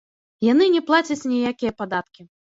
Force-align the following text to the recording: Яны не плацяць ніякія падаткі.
Яны 0.51 0.65
не 0.75 0.79
плацяць 0.87 1.29
ніякія 1.33 1.71
падаткі. 1.83 2.21